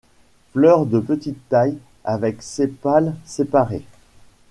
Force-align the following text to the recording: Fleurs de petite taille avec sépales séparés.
Fleurs 0.53 0.87
de 0.87 0.99
petite 0.99 1.47
taille 1.49 1.77
avec 2.03 2.41
sépales 2.41 3.13
séparés. 3.23 3.85